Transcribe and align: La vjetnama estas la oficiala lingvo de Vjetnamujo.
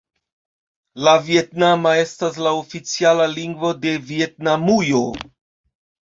La 1.07 1.11
vjetnama 1.27 1.91
estas 2.05 2.39
la 2.47 2.55
oficiala 2.61 3.29
lingvo 3.35 3.73
de 3.85 3.95
Vjetnamujo. 4.09 5.05